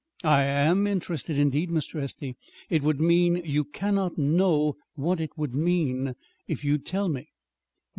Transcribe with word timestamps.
"I 0.23 0.45
am 0.45 0.87
interested. 0.87 1.37
Indeed, 1.37 1.69
Mr. 1.69 2.01
Estey, 2.01 2.33
it 2.71 2.81
would 2.81 2.99
mean 2.99 3.35
you 3.45 3.63
cannot 3.63 4.17
know 4.17 4.75
what 4.95 5.19
it 5.19 5.37
would 5.37 5.53
mean 5.53 6.15
if 6.47 6.63
you'd 6.63 6.87
tell 6.87 7.07
me." 7.07 7.29